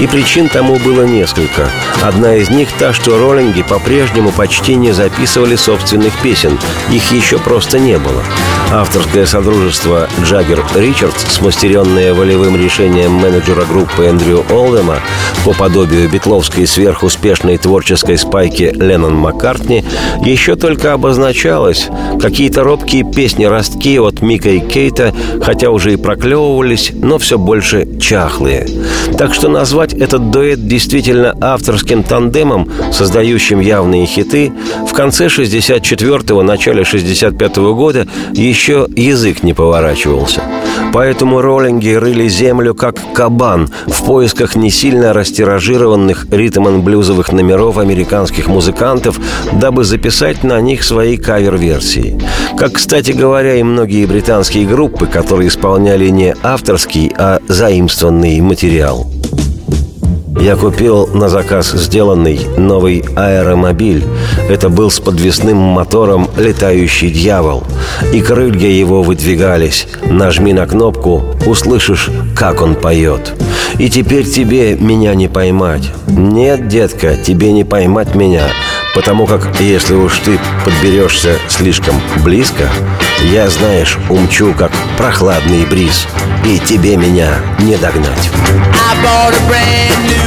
И 0.00 0.06
причин 0.06 0.48
тому 0.48 0.78
было 0.78 1.02
несколько. 1.02 1.68
Одна 2.00 2.36
из 2.36 2.48
них 2.48 2.70
та, 2.78 2.94
что 2.94 3.18
роллинги 3.18 3.60
по-прежнему 3.60 4.32
почти 4.32 4.76
не 4.76 4.92
записывали 4.92 5.54
собственных 5.54 6.18
песен. 6.22 6.58
Их 6.90 7.12
еще 7.12 7.38
просто 7.38 7.78
не 7.78 7.98
было. 7.98 8.24
Авторское 8.72 9.26
содружество 9.26 10.08
Джаггер 10.24 10.64
Ричардс, 10.74 11.24
смастеренное 11.34 12.14
волевым 12.14 12.56
решением 12.56 13.12
менеджера 13.12 13.66
группы 13.66 14.04
Эндрю 14.04 14.46
Олдема 14.48 15.00
по 15.44 15.52
подобию 15.52 16.08
битловской 16.08 16.66
сверхуспешной 16.66 17.58
творческой 17.58 18.16
спайки 18.16 18.72
Леннон 18.74 19.14
Маккартни, 19.14 19.84
еще 20.24 20.56
только 20.56 20.94
обозначалось, 20.94 21.90
Какие-то 22.22 22.62
робкие 22.62 23.02
песни-ростки 23.02 23.98
от 23.98 24.22
Мика 24.22 24.48
и 24.48 24.60
Кейта, 24.60 25.12
хотя 25.42 25.70
уже 25.70 25.92
и 25.92 25.96
проклевывались, 25.96 26.92
но 26.94 27.18
все 27.18 27.36
больше 27.36 27.98
чахлые. 27.98 28.68
Так 29.18 29.34
что 29.34 29.48
назвать 29.48 29.92
этот 29.92 30.30
дуэт 30.30 30.64
действительно 30.64 31.36
авторским 31.40 32.04
тандемом, 32.04 32.70
создающим 32.92 33.58
явные 33.58 34.06
хиты, 34.06 34.52
в 34.88 34.92
конце 34.92 35.26
64-го, 35.26 36.42
начале 36.44 36.82
65-го 36.82 37.74
года 37.74 38.06
еще 38.34 38.61
язык 38.68 39.42
не 39.42 39.54
поворачивался. 39.54 40.42
Поэтому 40.92 41.40
роллинги 41.40 41.90
рыли 41.90 42.28
землю 42.28 42.74
как 42.74 42.96
кабан 43.14 43.70
в 43.86 44.04
поисках 44.04 44.56
не 44.56 44.70
сильно 44.70 45.12
растиражированных 45.12 46.26
ритм-н-блюзовых 46.30 47.32
номеров 47.32 47.78
американских 47.78 48.46
музыкантов, 48.46 49.18
дабы 49.52 49.84
записать 49.84 50.44
на 50.44 50.60
них 50.60 50.84
свои 50.84 51.16
кавер-версии. 51.16 52.20
Как, 52.56 52.74
кстати 52.74 53.12
говоря, 53.12 53.56
и 53.56 53.62
многие 53.62 54.06
британские 54.06 54.66
группы, 54.66 55.06
которые 55.06 55.48
исполняли 55.48 56.08
не 56.08 56.34
авторский, 56.42 57.12
а 57.16 57.40
заимствованный 57.48 58.40
материал. 58.40 59.10
Я 60.40 60.56
купил 60.56 61.06
на 61.08 61.28
заказ 61.28 61.72
сделанный 61.72 62.40
новый 62.56 63.04
аэромобиль. 63.16 64.04
Это 64.48 64.68
был 64.68 64.90
с 64.90 64.98
подвесным 64.98 65.56
мотором 65.56 66.28
летающий 66.36 67.10
дьявол. 67.10 67.64
И 68.12 68.20
крылья 68.20 68.68
его 68.68 69.02
выдвигались. 69.02 69.86
Нажми 70.04 70.52
на 70.52 70.66
кнопку, 70.66 71.22
услышишь, 71.46 72.10
как 72.34 72.62
он 72.62 72.74
поет. 72.74 73.34
И 73.78 73.88
теперь 73.88 74.28
тебе 74.28 74.74
меня 74.74 75.14
не 75.14 75.28
поймать. 75.28 75.90
Нет, 76.06 76.68
детка, 76.68 77.16
тебе 77.16 77.52
не 77.52 77.64
поймать 77.64 78.14
меня. 78.14 78.48
Потому 78.94 79.26
как 79.26 79.60
если 79.60 79.94
уж 79.94 80.18
ты 80.18 80.38
подберешься 80.64 81.36
слишком 81.48 81.94
близко, 82.24 82.68
я, 83.32 83.48
знаешь, 83.48 83.98
умчу, 84.10 84.54
как 84.58 84.72
прохладный 84.98 85.64
бриз. 85.66 86.06
И 86.44 86.58
тебе 86.58 86.96
меня 86.96 87.36
не 87.60 87.76
догнать. 87.76 88.30
I 88.94 90.21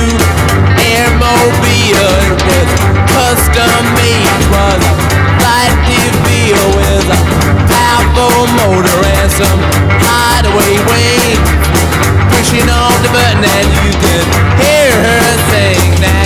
It 1.25 2.69
was 3.15 3.41
custom 3.49 3.85
made. 3.97 4.29
Was 4.53 4.83
a 4.85 4.93
light 5.41 5.73
deal 5.89 6.63
with 6.77 7.07
a 7.09 7.19
powerful 7.65 8.45
motor 8.61 8.99
and 9.17 9.31
some 9.31 9.61
hideaway 10.05 10.77
wings. 10.85 11.49
Pushing 12.29 12.69
on 12.69 12.93
the 13.01 13.09
button 13.09 13.41
and 13.41 13.67
you 13.81 13.89
can 13.97 14.25
hear 14.61 14.93
her 15.01 15.27
sing. 15.49 15.97
Now 15.99 16.24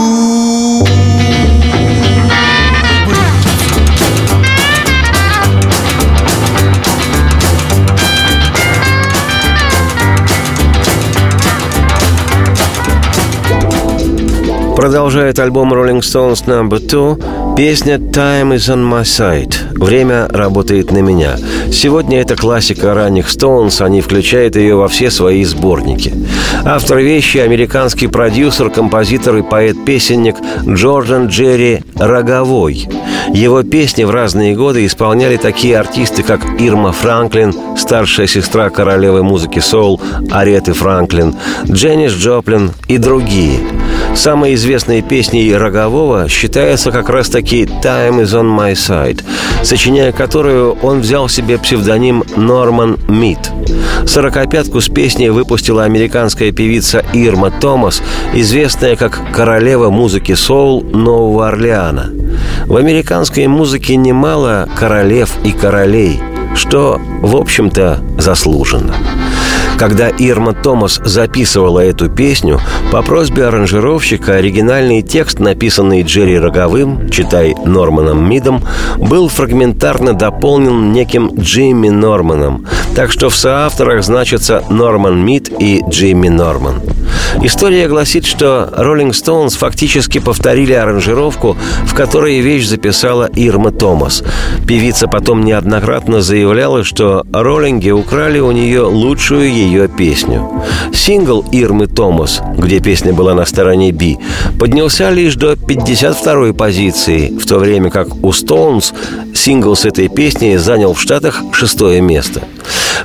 Продолжает 14.76 15.38
альбом 15.38 15.72
Rolling 15.74 16.00
Stones 16.00 16.48
No. 16.48 16.68
2 16.68 17.56
песня 17.56 17.98
«Time 17.98 18.56
is 18.56 18.68
on 18.74 18.90
my 18.90 19.04
side». 19.04 19.54
Время 19.78 20.28
работает 20.30 20.92
на 20.92 21.00
меня. 21.00 21.38
Сегодня 21.72 22.22
это 22.22 22.36
классика 22.36 22.94
ранних 22.96 23.28
Stones, 23.28 23.84
они 23.84 24.02
включают 24.02 24.56
ее 24.56 24.76
во 24.76 24.88
все 24.88 25.12
свои 25.12 25.44
сборники. 25.44 26.14
Автор 26.64 27.00
вещи– 27.00 27.38
американский 27.40 28.08
продюсер, 28.08 28.70
композитор 28.70 29.38
и 29.38 29.42
поэт-песенник 29.42 30.36
Джордан 30.68 31.28
Джерри 31.28 31.84
Роговой. 31.96 32.88
Его 33.34 33.64
песни 33.64 34.04
в 34.04 34.12
разные 34.12 34.56
годы 34.56 34.86
исполняли 34.86 35.38
такие 35.38 35.78
артисты, 35.78 36.22
как 36.22 36.62
Ирма 36.62 36.92
Франклин, 36.92 37.54
старшая 37.78 38.28
сестра 38.28 38.70
королевы 38.70 39.24
музыки 39.24 39.60
соул 39.60 40.00
Ареты 40.30 40.74
Франклин, 40.74 41.36
Дженнис 41.66 42.12
Джоплин 42.14 42.72
и 42.88 43.00
другие. 43.00 43.60
Самой 44.16 44.54
известной 44.54 45.02
песней 45.02 45.56
Рогового 45.56 46.28
считается 46.30 46.92
как 46.92 47.10
раз-таки 47.10 47.64
«Time 47.64 48.22
is 48.22 48.34
on 48.34 48.56
my 48.56 48.74
side», 48.74 49.24
сочиняя 49.64 50.12
которую 50.12 50.74
он 50.84 51.00
взял 51.00 51.28
себе 51.28 51.58
псевдоним 51.58 52.24
Норман 52.36 53.00
Мид. 53.08 53.40
Сорокопятку 54.06 54.82
с 54.82 54.90
песней 54.90 55.30
выпустила 55.30 55.84
американская 55.84 56.52
певица 56.52 57.04
Ирма 57.14 57.52
Томас, 57.52 58.04
известная 58.34 58.96
как 58.96 59.20
королева 59.34 59.90
музыки 59.90 60.36
соул 60.36 60.82
Нового 60.82 61.48
Орлеана. 61.48 62.12
В 62.66 62.76
американской 62.76 63.48
музыке 63.48 63.96
немало 63.96 64.68
королев 64.78 65.32
и 65.44 65.52
королей, 65.52 66.20
что, 66.56 67.00
в 67.22 67.36
общем-то, 67.36 68.04
заслуженно. 68.18 68.96
Когда 69.82 70.10
Ирма 70.10 70.54
Томас 70.54 71.02
записывала 71.04 71.80
эту 71.80 72.08
песню, 72.08 72.62
по 72.92 73.02
просьбе 73.02 73.46
аранжировщика 73.46 74.36
оригинальный 74.36 75.02
текст, 75.02 75.40
написанный 75.40 76.04
Джерри 76.04 76.38
Роговым, 76.38 77.10
читай 77.10 77.56
Норманом 77.66 78.30
Мидом, 78.30 78.64
был 78.98 79.28
фрагментарно 79.28 80.14
дополнен 80.14 80.92
неким 80.92 81.32
Джимми 81.34 81.90
Норманом, 81.90 82.68
так 82.96 83.12
что 83.12 83.32
в 83.32 83.36
соавторах 83.36 84.04
значатся 84.04 84.64
Норман 84.70 85.26
Мид 85.26 85.50
и 85.60 85.82
Джимми 85.90 86.28
Норман. 86.30 86.80
История 87.44 87.88
гласит, 87.88 88.26
что 88.26 88.70
Rolling 88.78 89.12
Stones 89.12 89.58
фактически 89.58 90.20
повторили 90.20 90.74
аранжировку, 90.74 91.58
в 91.86 91.94
которой 91.96 92.40
вещь 92.40 92.68
записала 92.68 93.30
Ирма 93.36 93.72
Томас. 93.72 94.24
Певица 94.68 95.08
потом 95.08 95.44
неоднократно 95.44 96.22
заявляла, 96.22 96.84
что 96.84 97.26
роллинги 97.34 97.90
украли 97.90 98.40
у 98.40 98.52
нее 98.52 98.82
лучшую 98.82 99.52
ее 99.52 99.88
песню. 99.88 100.64
Сингл 100.94 101.46
Ирмы 101.52 101.88
Томас, 101.88 102.42
где 102.58 102.80
песня 102.80 103.14
была 103.14 103.34
на 103.34 103.46
стороне 103.46 103.92
Би, 103.92 104.18
поднялся 104.60 105.10
лишь 105.10 105.36
до 105.36 105.54
52-й 105.54 106.54
позиции, 106.54 107.36
в 107.38 107.46
то 107.46 107.58
время 107.58 107.90
как 107.90 108.14
у 108.24 108.30
Stones 108.30 108.94
сингл 109.34 109.76
с 109.76 109.86
этой 109.86 110.10
песней 110.10 110.58
занял 110.58 110.94
в 110.94 111.02
Штатах 111.02 111.42
шестое 111.54 112.02
место. 112.02 112.42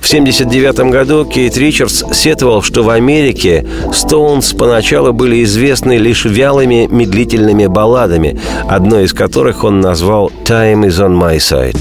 В 0.00 0.08
1979 0.08 0.92
году 0.92 1.24
Кейт 1.24 1.56
Ричардс 1.56 2.04
сетовал, 2.12 2.62
что 2.62 2.82
в 2.82 2.90
Америке 2.90 3.66
Стоунс 3.96 4.52
поначалу 4.52 5.14
были 5.14 5.42
известны 5.42 5.96
лишь 5.96 6.26
вялыми 6.26 6.86
медлительными 6.90 7.66
балладами, 7.66 8.38
одной 8.68 9.04
из 9.04 9.14
которых 9.14 9.64
он 9.64 9.80
назвал 9.80 10.30
«Time 10.44 10.86
is 10.86 11.00
on 11.00 11.18
my 11.18 11.36
side». 11.38 11.78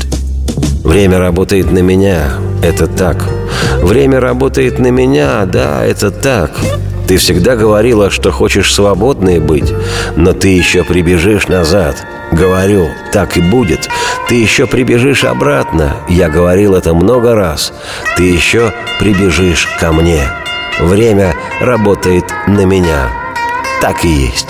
Время 0.86 1.19
работает 1.19 1.73
на 1.73 1.80
меня, 1.80 2.38
это 2.63 2.88
так. 2.88 3.17
Время 3.82 4.21
работает 4.21 4.80
на 4.80 4.91
меня, 4.91 5.45
да, 5.45 5.84
это 5.84 6.10
так. 6.10 6.51
Ты 7.06 7.17
всегда 7.17 7.58
говорила, 7.58 8.10
что 8.10 8.32
хочешь 8.32 8.73
свободной 8.73 9.39
быть, 9.39 9.73
но 10.15 10.32
ты 10.32 10.47
еще 10.47 10.86
прибежишь 10.86 11.49
назад. 11.49 11.97
Говорю, 12.32 12.88
так 13.12 13.36
и 13.36 13.41
будет. 13.41 13.89
Ты 14.30 14.36
еще 14.36 14.67
прибежишь 14.67 15.25
обратно. 15.25 15.97
Я 16.08 16.30
говорил 16.30 16.75
это 16.75 16.93
много 16.93 17.36
раз. 17.36 17.73
Ты 18.15 18.23
еще 18.23 18.73
прибежишь 18.99 19.67
ко 19.80 19.91
мне. 19.91 20.23
Время 20.80 21.36
работает 21.60 22.25
на 22.47 22.65
меня. 22.65 23.10
Так 23.82 24.04
и 24.04 24.10
есть. 24.10 24.49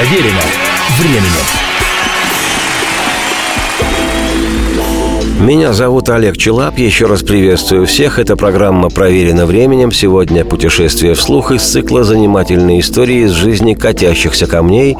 Проверено 0.00 0.40
временем. 0.98 1.28
Меня 5.46 5.74
зовут 5.74 6.08
Олег 6.08 6.38
Челап. 6.38 6.78
Еще 6.78 7.04
раз 7.04 7.22
приветствую 7.22 7.86
всех. 7.86 8.18
Это 8.18 8.34
программа 8.34 8.88
«Проверено 8.88 9.44
временем». 9.44 9.92
Сегодня 9.92 10.46
путешествие 10.46 11.12
вслух 11.12 11.52
из 11.52 11.64
цикла 11.64 12.02
«Занимательные 12.02 12.80
истории 12.80 13.26
из 13.26 13.32
жизни 13.32 13.74
катящихся 13.74 14.46
камней», 14.46 14.96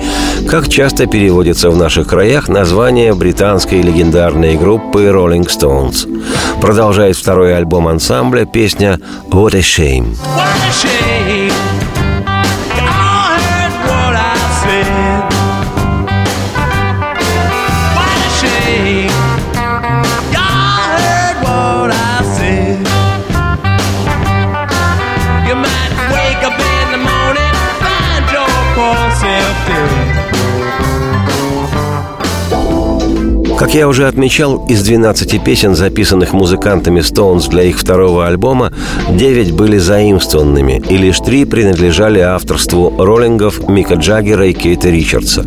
как 0.47 0.69
часто 0.69 1.07
переводится 1.07 1.71
в 1.71 1.79
наших 1.79 2.07
краях 2.07 2.51
название 2.51 3.15
британской 3.15 3.81
легендарной 3.81 4.59
группы 4.59 5.05
Rolling 5.05 5.49
Stones. 5.49 6.07
Продолжает 6.61 7.17
второй 7.17 7.57
альбом 7.57 7.89
ансамбля 7.89 8.45
песня 8.45 9.01
«What 9.31 9.57
a 9.57 9.61
Shame». 9.61 10.15
What 10.37 10.61
a 10.61 10.71
shame. 10.71 11.40
Как 33.61 33.75
я 33.75 33.89
уже 33.89 34.09
отмечал, 34.09 34.65
из 34.71 34.83
12 34.83 35.45
песен, 35.45 35.75
записанных 35.75 36.33
музыкантами 36.33 37.01
Stones 37.01 37.51
для 37.51 37.65
их 37.65 37.79
второго 37.79 38.27
альбома, 38.27 38.73
9 39.11 39.53
были 39.53 39.77
заимствованными, 39.77 40.83
и 40.89 40.97
лишь 40.97 41.19
три 41.19 41.45
принадлежали 41.45 42.21
авторству 42.21 42.91
роллингов 42.97 43.69
Мика 43.69 43.97
Джаггера 43.97 44.47
и 44.47 44.55
Кейта 44.55 44.89
Ричардса. 44.89 45.45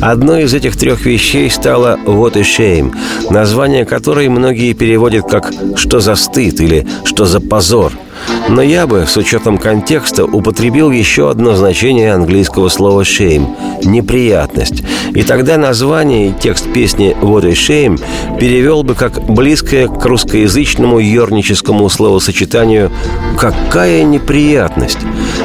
Одной 0.00 0.44
из 0.44 0.54
этих 0.54 0.76
трех 0.76 1.04
вещей 1.06 1.50
стала 1.50 1.98
«What 2.06 2.38
a 2.38 2.42
Shame», 2.42 2.94
название 3.30 3.84
которой 3.84 4.28
многие 4.28 4.72
переводят 4.72 5.28
как 5.28 5.52
«что 5.74 5.98
за 5.98 6.14
стыд» 6.14 6.60
или 6.60 6.86
«что 7.04 7.24
за 7.24 7.40
позор». 7.40 7.92
Но 8.48 8.62
я 8.62 8.86
бы, 8.86 9.04
с 9.06 9.16
учетом 9.16 9.58
контекста, 9.58 10.24
употребил 10.24 10.90
еще 10.90 11.30
одно 11.30 11.56
значение 11.56 12.12
английского 12.12 12.68
слова 12.68 13.02
«shame»– 13.02 13.48
«неприятность». 13.84 14.82
И 15.14 15.22
тогда 15.22 15.56
название 15.56 16.28
и 16.28 16.32
текст 16.32 16.72
песни 16.72 17.16
«What 17.20 17.46
a 17.46 17.52
shame» 17.52 18.00
перевел 18.38 18.82
бы 18.82 18.94
как 18.94 19.22
близкое 19.26 19.88
к 19.88 20.04
русскоязычному 20.04 20.98
ерническому 20.98 21.88
словосочетанию 21.88 22.90
«какая 23.38 24.04
неприятность». 24.04 24.98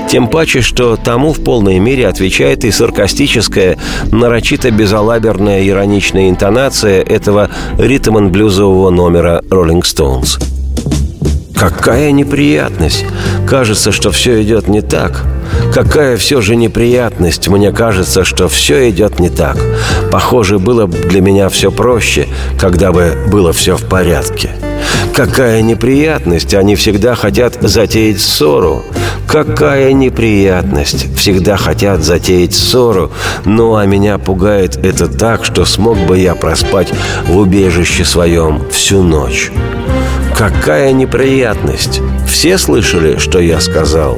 Тем 0.09 0.27
паче, 0.27 0.61
что 0.61 0.95
тому 0.95 1.33
в 1.33 1.43
полной 1.43 1.79
мере 1.79 2.07
отвечает 2.07 2.65
и 2.65 2.71
саркастическая, 2.71 3.77
нарочито 4.11 4.71
безалаберная 4.71 5.67
ироничная 5.67 6.29
интонация 6.29 7.01
этого 7.01 7.49
ритм-н-блюзового 7.77 8.89
номера 8.89 9.41
«Rolling 9.49 9.81
Stones». 9.81 10.60
Какая 11.61 12.11
неприятность! 12.11 13.05
Кажется, 13.47 13.91
что 13.91 14.09
все 14.09 14.41
идет 14.41 14.67
не 14.67 14.81
так. 14.81 15.21
Какая 15.71 16.17
все 16.17 16.41
же 16.41 16.55
неприятность! 16.55 17.49
Мне 17.49 17.71
кажется, 17.71 18.23
что 18.23 18.49
все 18.49 18.89
идет 18.89 19.19
не 19.19 19.29
так. 19.29 19.57
Похоже, 20.11 20.57
было 20.57 20.87
бы 20.87 20.97
для 20.97 21.21
меня 21.21 21.49
все 21.49 21.69
проще, 21.71 22.27
когда 22.59 22.91
бы 22.91 23.15
было 23.27 23.53
все 23.53 23.77
в 23.77 23.83
порядке. 23.83 24.49
Какая 25.13 25.61
неприятность! 25.61 26.55
Они 26.55 26.75
всегда 26.75 27.13
хотят 27.13 27.59
затеять 27.61 28.19
ссору. 28.19 28.83
Какая 29.27 29.93
неприятность! 29.93 31.15
Всегда 31.15 31.57
хотят 31.57 32.03
затеять 32.03 32.55
ссору. 32.55 33.11
Ну, 33.45 33.75
а 33.75 33.85
меня 33.85 34.17
пугает 34.17 34.83
это 34.83 35.07
так, 35.07 35.45
что 35.45 35.65
смог 35.65 35.99
бы 36.07 36.17
я 36.17 36.33
проспать 36.33 36.91
в 37.27 37.37
убежище 37.37 38.03
своем 38.03 38.63
всю 38.71 39.03
ночь. 39.03 39.51
Какая 40.41 40.91
неприятность! 40.91 42.01
Все 42.27 42.57
слышали, 42.57 43.19
что 43.19 43.37
я 43.37 43.61
сказал? 43.61 44.17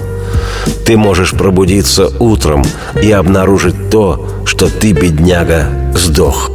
Ты 0.85 0.95
можешь 0.95 1.31
пробудиться 1.31 2.07
утром 2.17 2.63
и 3.01 3.11
обнаружить 3.11 3.89
то, 3.89 4.25
что 4.45 4.69
ты, 4.69 4.93
бедняга, 4.93 5.67
сдох. 5.93 6.49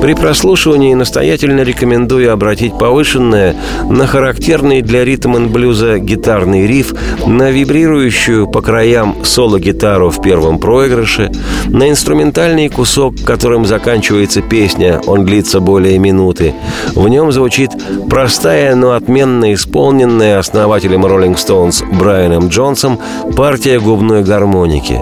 При 0.00 0.14
прослушивании 0.14 0.94
настоятельно 0.94 1.62
рекомендую 1.62 2.32
обратить 2.32 2.78
повышенное 2.78 3.56
на 3.88 4.06
характерный 4.06 4.82
для 4.82 5.04
ритм 5.04 5.36
н 5.36 5.48
блюза 5.48 5.98
гитарный 5.98 6.66
риф, 6.66 6.94
на 7.26 7.50
вибрирующую 7.50 8.46
по 8.46 8.62
краям 8.62 9.16
соло-гитару 9.24 10.10
в 10.10 10.22
первом 10.22 10.58
проигрыше, 10.58 11.32
на 11.66 11.90
инструментальный 11.90 12.68
кусок, 12.68 13.14
которым 13.24 13.66
заканчивается 13.66 14.42
песня, 14.42 15.00
он 15.06 15.24
длится 15.24 15.60
более 15.60 15.98
минуты. 15.98 16.54
В 16.94 17.08
нем 17.08 17.32
звучит 17.32 17.70
простая, 18.08 18.74
но 18.74 18.92
отменно 18.92 19.52
исполненная 19.54 20.38
основателем 20.38 21.04
Rolling 21.04 21.36
Stones 21.36 21.84
Брайаном 21.98 22.48
Джонсом 22.48 22.98
партия 23.36 23.80
губной 23.80 24.22
гармоники. 24.22 25.00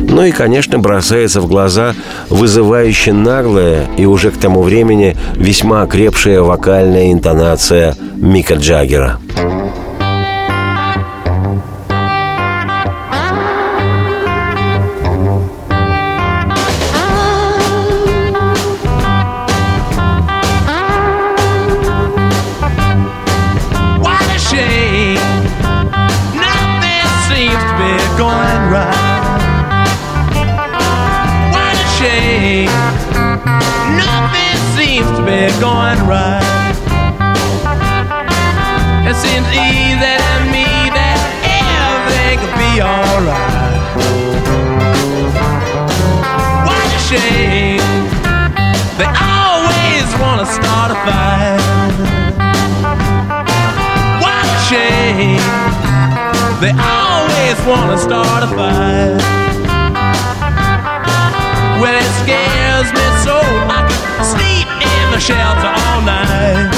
Ну 0.00 0.24
и, 0.24 0.32
конечно, 0.32 0.78
бросается 0.78 1.40
в 1.40 1.46
глаза 1.46 1.94
вызывающе 2.30 3.12
наглая 3.12 3.86
и 3.96 4.06
уже 4.06 4.29
к 4.30 4.38
тому 4.38 4.62
времени 4.62 5.16
весьма 5.34 5.82
окрепшая 5.82 6.40
вокальная 6.40 7.12
интонация 7.12 7.96
Мика 8.16 8.54
Джаггера. 8.54 9.18
To 50.40 50.46
start 50.46 50.90
a 50.90 50.94
fight. 51.04 51.60
What 54.22 54.44
a 54.46 54.58
shame. 54.70 55.44
They 56.62 56.72
always 56.72 57.58
want 57.68 57.90
to 57.92 57.98
start 57.98 58.44
a 58.44 58.46
fight. 58.56 59.20
Well, 61.80 61.94
it 61.94 62.10
scares 62.22 62.88
me 62.96 63.06
so 63.26 63.36
I 63.68 63.84
can 63.88 64.24
sleep 64.24 64.68
in 64.80 65.10
the 65.12 65.20
shelter 65.20 65.72
all 65.84 66.00
night. 66.08 66.70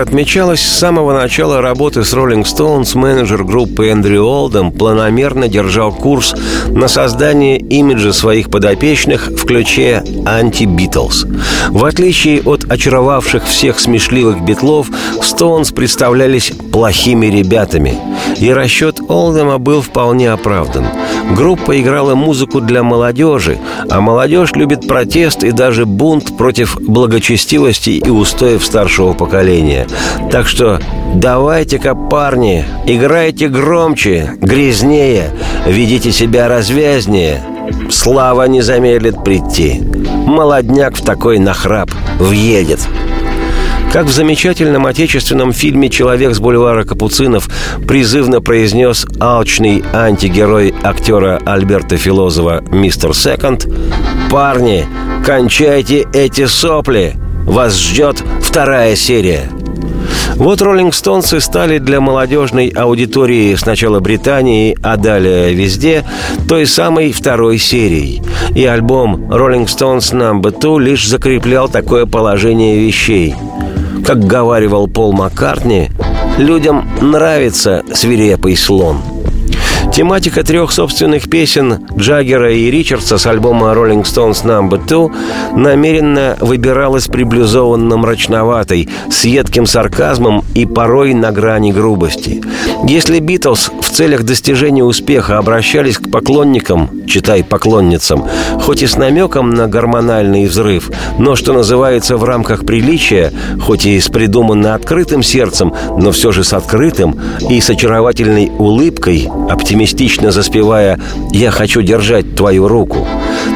Отмечалось, 0.00 0.62
с 0.62 0.78
самого 0.78 1.12
начала 1.12 1.60
работы 1.60 2.04
с 2.04 2.14
Rolling 2.14 2.44
Stones 2.44 2.96
менеджер 2.96 3.44
группы 3.44 3.88
Эндрю 3.88 4.24
Олдом 4.24 4.72
планомерно 4.72 5.46
держал 5.46 5.92
курс 5.92 6.34
на 6.68 6.88
создание 6.88 7.58
имиджа 7.58 8.14
своих 8.14 8.50
подопечных 8.50 9.28
в 9.28 9.44
ключе 9.44 10.02
анти-Битлз. 10.24 11.26
В 11.68 11.84
отличие 11.84 12.40
от 12.42 12.64
очаровавших 12.64 13.44
всех 13.44 13.78
смешливых 13.78 14.40
битлов, 14.40 14.88
Stones 15.18 15.74
представлялись 15.74 16.50
плохими 16.70 17.26
ребятами. 17.26 17.98
И 18.38 18.52
расчет 18.52 19.00
Олдема 19.08 19.58
был 19.58 19.82
вполне 19.82 20.30
оправдан. 20.30 20.86
Группа 21.36 21.80
играла 21.80 22.14
музыку 22.14 22.60
для 22.60 22.82
молодежи, 22.82 23.58
а 23.88 24.00
молодежь 24.00 24.52
любит 24.52 24.88
протест 24.88 25.44
и 25.44 25.52
даже 25.52 25.86
бунт 25.86 26.36
против 26.36 26.76
благочестивости 26.80 27.90
и 27.90 28.10
устоев 28.10 28.64
старшего 28.64 29.12
поколения. 29.12 29.86
Так 30.30 30.48
что 30.48 30.80
давайте-ка, 31.14 31.94
парни, 31.94 32.64
играйте 32.86 33.48
громче, 33.48 34.34
грязнее, 34.40 35.30
ведите 35.66 36.10
себя 36.10 36.48
развязнее. 36.48 37.42
Слава 37.90 38.44
не 38.44 38.62
замедлит 38.62 39.22
прийти. 39.22 39.80
Молодняк 40.26 40.96
в 40.96 41.04
такой 41.04 41.38
нахрап 41.38 41.90
въедет. 42.18 42.80
Как 43.92 44.06
в 44.06 44.12
замечательном 44.12 44.86
отечественном 44.86 45.52
фильме 45.52 45.88
«Человек 45.88 46.32
с 46.32 46.38
бульвара 46.38 46.84
Капуцинов» 46.84 47.48
призывно 47.88 48.40
произнес 48.40 49.04
алчный 49.18 49.82
антигерой 49.92 50.72
актера 50.84 51.40
Альберта 51.44 51.96
Филозова 51.96 52.62
«Мистер 52.70 53.14
Секонд», 53.14 53.66
«Парни, 54.30 54.86
кончайте 55.26 56.06
эти 56.14 56.46
сопли! 56.46 57.14
Вас 57.44 57.76
ждет 57.76 58.22
вторая 58.40 58.94
серия!» 58.94 59.50
Вот 60.36 60.62
«Роллинг 60.62 60.94
Стоунсы» 60.94 61.40
стали 61.40 61.78
для 61.78 62.00
молодежной 62.00 62.68
аудитории 62.68 63.56
сначала 63.56 63.98
Британии, 63.98 64.78
а 64.84 64.96
далее 64.98 65.52
везде 65.52 66.04
той 66.48 66.66
самой 66.66 67.10
второй 67.10 67.58
серией. 67.58 68.22
И 68.54 68.64
альбом 68.64 69.32
«Роллинг 69.32 69.68
Stones 69.68 70.14
No. 70.14 70.40
2» 70.40 70.80
лишь 70.80 71.08
закреплял 71.08 71.68
такое 71.68 72.06
положение 72.06 72.78
вещей– 72.78 73.34
как 74.04 74.24
говаривал 74.24 74.88
Пол 74.88 75.12
Маккартни, 75.12 75.90
людям 76.38 76.88
нравится 77.00 77.84
свирепый 77.92 78.56
слон. 78.56 78.98
Тематика 79.92 80.44
трех 80.44 80.70
собственных 80.70 81.28
песен 81.28 81.86
Джаггера 81.96 82.52
и 82.52 82.70
Ричардса 82.70 83.18
с 83.18 83.26
альбома 83.26 83.72
Rolling 83.72 84.04
Stones 84.04 84.44
No. 84.44 84.68
2 84.70 85.58
намеренно 85.58 86.36
выбиралась 86.40 87.08
приблюзованно-мрачноватой, 87.08 88.88
с 89.10 89.24
едким 89.24 89.66
сарказмом 89.66 90.44
и 90.54 90.64
порой 90.64 91.12
на 91.14 91.32
грани 91.32 91.72
грубости. 91.72 92.40
Если 92.86 93.18
Битлз 93.18 93.72
в 93.80 93.90
целях 93.90 94.22
достижения 94.22 94.84
успеха 94.84 95.38
обращались 95.38 95.98
к 95.98 96.10
поклонникам, 96.10 97.06
читай 97.06 97.42
поклонницам, 97.42 98.24
хоть 98.62 98.82
и 98.82 98.86
с 98.86 98.96
намеком 98.96 99.50
на 99.50 99.66
гормональный 99.66 100.46
взрыв, 100.46 100.90
но, 101.18 101.34
что 101.34 101.52
называется, 101.52 102.16
в 102.16 102.24
рамках 102.24 102.64
приличия, 102.64 103.32
хоть 103.60 103.86
и 103.86 104.00
с 104.00 104.08
придуманно 104.08 104.74
открытым 104.74 105.22
сердцем, 105.22 105.74
но 105.98 106.12
все 106.12 106.30
же 106.30 106.44
с 106.44 106.52
открытым 106.52 107.20
и 107.50 107.60
с 107.60 107.68
очаровательной 107.68 108.50
улыбкой, 108.56 109.28
оптимистично 109.80 110.30
заспевая 110.30 111.00
«Я 111.32 111.50
хочу 111.50 111.80
держать 111.80 112.36
твою 112.36 112.68
руку», 112.68 113.06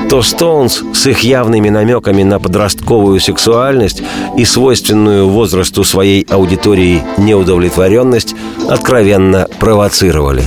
то 0.09 0.23
Стоунс 0.23 0.83
с 0.95 1.07
их 1.07 1.21
явными 1.21 1.69
намеками 1.69 2.23
на 2.23 2.39
подростковую 2.39 3.21
сексуальность 3.21 4.03
и 4.39 4.47
свойственную 4.47 5.29
возрасту 5.29 5.85
своей 5.85 6.27
аудитории 6.31 7.03
неудовлетворенность 7.19 8.35
откровенно 8.71 9.49
провоцировали. 9.59 10.45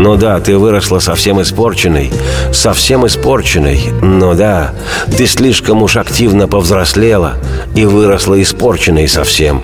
Ну 0.00 0.14
да, 0.14 0.38
ты 0.38 0.56
выросла 0.56 1.00
совсем 1.00 1.42
испорченной, 1.42 2.12
совсем 2.52 3.04
испорченной. 3.04 3.80
Ну 4.00 4.32
да, 4.34 4.70
ты 5.16 5.26
слишком 5.26 5.82
уж 5.82 5.96
активно 5.96 6.46
повзрослела 6.46 7.34
и 7.74 7.84
выросла 7.84 8.40
испорченной 8.40 9.08
совсем. 9.08 9.60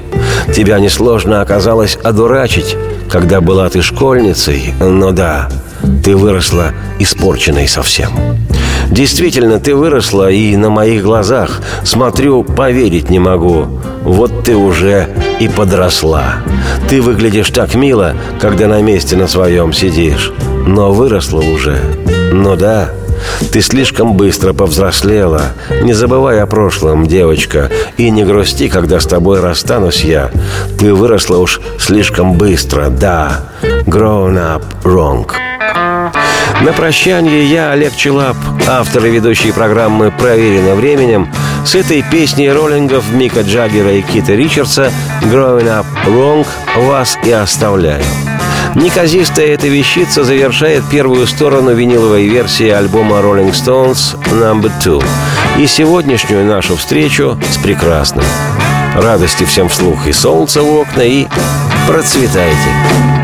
Тебя 0.53 0.81
несложно 0.81 1.41
оказалось 1.41 1.97
одурачить, 2.03 2.77
когда 3.09 3.41
была 3.41 3.69
ты 3.71 3.81
школьницей. 3.81 4.75
Ну 4.81 5.13
да, 5.13 5.49
ты 6.03 6.17
выросла 6.17 6.73
испорченной 6.99 7.69
совсем. 7.69 8.11
Действительно, 8.91 9.59
ты 9.59 9.75
выросла 9.75 10.31
и 10.31 10.57
на 10.57 10.71
моих 10.71 11.03
глазах. 11.03 11.61
Смотрю, 11.85 12.45
поверить 12.45 13.11
не 13.11 13.19
могу. 13.19 13.67
Вот 14.03 14.45
ты 14.45 14.57
уже 14.57 15.09
и 15.41 15.49
подросла. 15.49 16.37
Ты 16.89 17.01
выглядишь 17.01 17.51
так 17.51 17.75
мило, 17.75 18.15
когда 18.41 18.67
на 18.69 18.83
месте 18.83 19.17
на 19.17 19.27
своем 19.27 19.73
сидишь. 19.73 20.33
Но 20.67 20.93
выросла 20.93 21.41
уже. 21.41 21.79
Ну 22.33 22.57
да, 22.57 22.91
ты 23.53 23.61
слишком 23.61 24.15
быстро 24.15 24.53
повзрослела. 24.53 25.53
Не 25.83 25.93
забывай 25.93 26.41
о 26.41 26.47
прошлом, 26.47 27.07
девочка, 27.07 27.71
и 27.97 28.11
не 28.11 28.25
грусти, 28.25 28.69
когда 28.69 29.01
с 29.01 29.07
тобой 29.07 29.41
расстанусь 29.41 30.05
я. 30.05 30.31
Ты 30.79 30.95
выросла 30.95 31.39
уж 31.39 31.61
слишком 31.79 32.35
быстро, 32.35 32.89
да. 32.89 33.51
Grown 33.87 34.37
up 34.37 34.63
wrong. 34.85 35.27
На 36.63 36.73
прощание 36.73 37.45
я, 37.45 37.73
Олег 37.73 37.95
Челап, 37.97 38.37
автор 38.67 39.05
и 39.07 39.11
ведущий 39.11 39.53
программы 39.53 40.11
«Проверено 40.11 40.75
временем», 40.75 41.29
с 41.65 41.75
этой 41.75 42.03
песней 42.03 42.51
роллингов 42.51 43.11
Мика 43.13 43.41
Джаггера 43.43 43.93
и 43.93 44.03
Кита 44.03 44.35
Ричардса 44.35 44.91
«Growing 45.23 45.67
Up 45.67 45.87
Wrong» 46.07 46.47
вас 46.77 47.19
и 47.25 47.33
оставляю. 47.33 48.03
Неказистая 48.75 49.49
эта 49.49 49.69
вещица 49.69 50.25
завершает 50.25 50.85
первую 50.91 51.27
сторону 51.27 51.75
виниловой 51.75 52.27
версии 52.27 52.69
альбома 52.69 53.19
Rolling 53.19 53.53
Stones 53.53 54.19
No. 54.33 54.71
2 54.83 55.03
и 55.59 55.67
сегодняшнюю 55.67 56.45
нашу 56.45 56.77
встречу 56.77 57.39
с 57.51 57.57
прекрасным. 57.59 58.25
Радости 58.97 59.45
всем 59.45 59.69
вслух 59.69 60.07
и 60.07 60.13
солнца 60.13 60.63
в 60.63 60.77
окна, 60.77 61.03
и 61.03 61.27
процветайте! 61.87 63.24